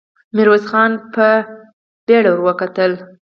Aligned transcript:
ميرويس 0.35 0.65
خان 0.71 0.91
په 1.13 1.27
بېړه 2.05 2.29
ور 2.33 2.39
وکتل. 2.47 2.91